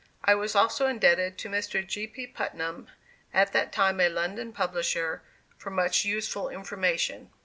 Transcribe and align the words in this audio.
I 0.23 0.33
was 0.33 0.55
also 0.55 0.87
indebted 0.87 1.37
to 1.37 1.47
Mr. 1.47 1.85
G. 1.87 2.07
P. 2.07 2.25
Putnam, 2.25 2.87
at 3.35 3.53
that 3.53 3.71
time 3.71 3.99
a 3.99 4.09
London 4.09 4.51
publisher, 4.51 5.21
for 5.59 5.69
much 5.69 6.05
useful 6.05 6.49
information. 6.49 7.29